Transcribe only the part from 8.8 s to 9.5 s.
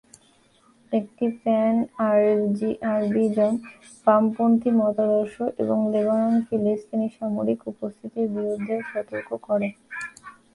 সতর্ক